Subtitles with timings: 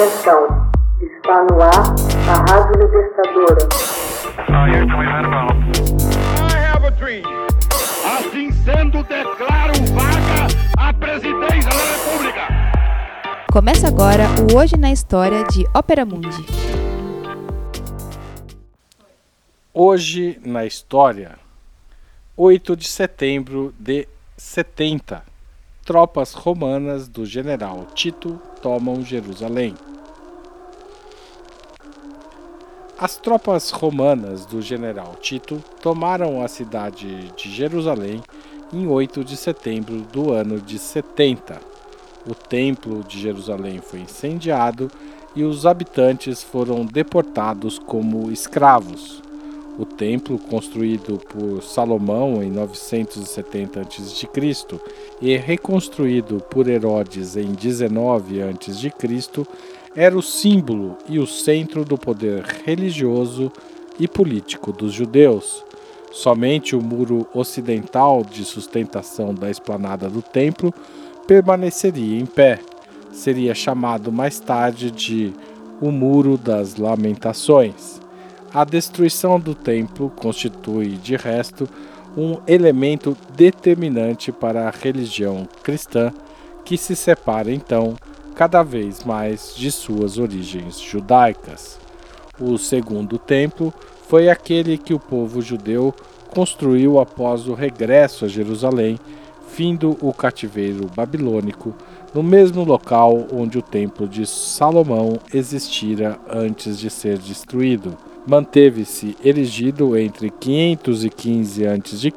[0.00, 0.46] Atenção,
[0.98, 1.72] está no ar
[2.26, 3.68] a Rádio Libertadora.
[8.16, 10.46] Assim sendo, declaro vaga
[10.78, 12.48] a presidência da República.
[13.52, 16.46] Começa agora o Hoje na História de Ópera Mundi.
[19.74, 21.38] Hoje na História,
[22.38, 24.08] 8 de setembro de
[24.38, 25.22] 70
[25.84, 29.74] tropas romanas do general Tito tomam Jerusalém.
[33.00, 38.22] As tropas romanas do general Tito tomaram a cidade de Jerusalém
[38.74, 41.58] em 8 de setembro do ano de 70.
[42.28, 44.90] O templo de Jerusalém foi incendiado
[45.34, 49.22] e os habitantes foram deportados como escravos.
[49.78, 54.28] O templo, construído por Salomão em 970 a.C.
[55.22, 58.92] e reconstruído por Herodes em 19 a.C.,
[59.94, 63.50] era o símbolo e o centro do poder religioso
[63.98, 65.64] e político dos judeus.
[66.12, 70.72] Somente o muro ocidental de sustentação da esplanada do templo
[71.26, 72.60] permaneceria em pé.
[73.12, 75.32] Seria chamado mais tarde de
[75.80, 78.00] o Muro das Lamentações.
[78.52, 81.68] A destruição do templo constitui, de resto,
[82.16, 86.12] um elemento determinante para a religião cristã,
[86.64, 87.96] que se separa então
[88.40, 91.78] cada vez mais de suas origens judaicas.
[92.40, 93.70] O segundo templo
[94.08, 95.94] foi aquele que o povo judeu
[96.30, 98.98] construiu após o regresso a Jerusalém,
[99.50, 101.74] findo o cativeiro babilônico,
[102.14, 107.94] no mesmo local onde o templo de Salomão existira antes de ser destruído
[108.26, 112.12] manteve-se erigido entre 515 a.C.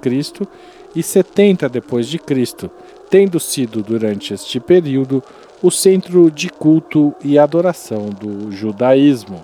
[0.95, 2.69] e 70 d.C.,
[3.09, 5.23] tendo sido durante este período
[5.63, 9.41] o centro de culto e adoração do judaísmo.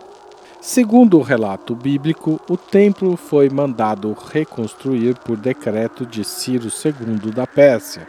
[0.60, 7.48] Segundo o relato bíblico, o templo foi mandado reconstruir por decreto de Ciro II da
[7.48, 8.06] Pérsia.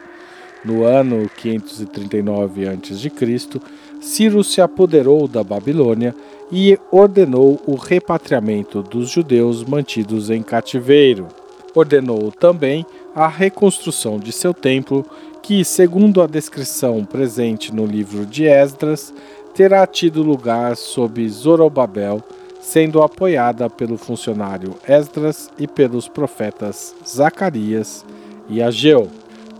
[0.65, 3.61] No ano 539 a.C.,
[4.01, 6.13] Ciro se apoderou da Babilônia
[6.51, 11.29] e ordenou o repatriamento dos judeus mantidos em cativeiro.
[11.77, 12.85] Ordenou também
[13.15, 15.07] a reconstrução de seu templo,
[15.51, 19.13] que, segundo a descrição presente no livro de Esdras,
[19.53, 22.23] terá tido lugar sob Zorobabel,
[22.61, 28.07] sendo apoiada pelo funcionário Esdras e pelos profetas Zacarias
[28.49, 29.09] e Ageu.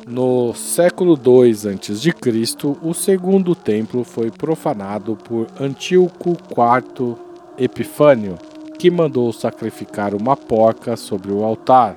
[0.07, 7.17] No século II a.C., o segundo templo foi profanado por Antíoco IV
[7.59, 8.39] Epifânio,
[8.79, 11.97] que mandou sacrificar uma porca sobre o altar.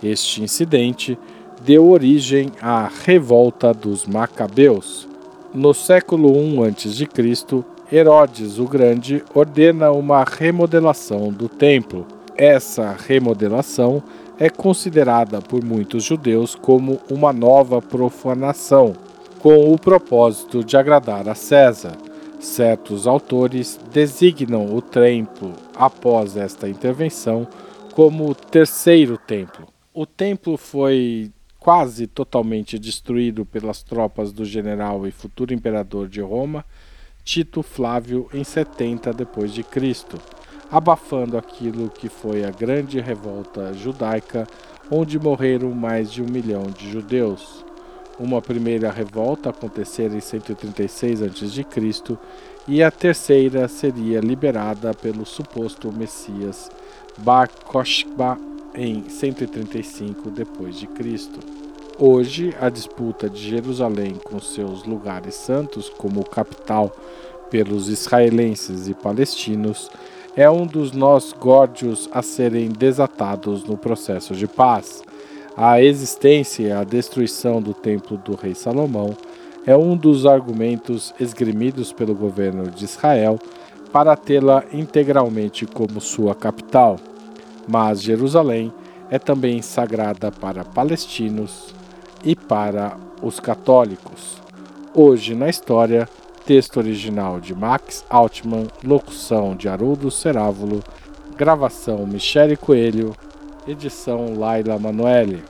[0.00, 1.18] Este incidente
[1.64, 5.08] deu origem à revolta dos Macabeus.
[5.54, 12.06] No século I a.C., Herodes o Grande ordena uma remodelação do templo.
[12.36, 14.02] Essa remodelação
[14.38, 18.92] é considerada por muitos judeus como uma nova profanação,
[19.38, 21.96] com o propósito de agradar a César.
[22.40, 27.46] Certos autores designam o templo, após esta intervenção,
[27.94, 29.66] como o terceiro templo.
[29.94, 31.30] O templo foi
[31.64, 36.64] quase totalmente destruído pelas tropas do general e futuro imperador de Roma,
[37.24, 40.20] Tito Flávio, em 70 depois de Cristo
[40.70, 44.44] abafando aquilo que foi a grande revolta judaica,
[44.90, 47.64] onde morreram mais de um milhão de judeus.
[48.18, 52.18] Uma primeira revolta acontecera em 136 a.C.
[52.66, 56.68] e a terceira seria liberada pelo suposto Messias
[57.18, 58.36] Bar Kokhba
[58.74, 60.88] em 135 d.C.
[61.98, 66.90] Hoje, a disputa de Jerusalém com seus lugares santos como capital
[67.50, 69.88] pelos israelenses e palestinos
[70.36, 75.02] é um dos nós górdios a serem desatados no processo de paz.
[75.56, 79.16] A existência e a destruição do templo do rei Salomão
[79.64, 83.38] é um dos argumentos esgrimidos pelo governo de Israel
[83.92, 86.96] para tê-la integralmente como sua capital.
[87.68, 88.72] Mas Jerusalém
[89.10, 91.74] é também sagrada para palestinos
[92.24, 94.42] e para os católicos.
[94.94, 96.08] Hoje na história,
[96.46, 100.82] Texto original de Max Altman, locução de Haroldo Cerávulo,
[101.38, 103.16] gravação Michele Coelho,
[103.66, 105.42] edição Laila Manoeli.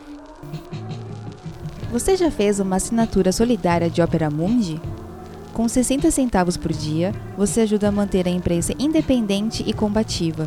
[1.90, 4.80] Você já fez uma assinatura solidária de Opera Mundi?
[5.52, 10.46] Com 60 centavos por dia, você ajuda a manter a imprensa independente e combativa.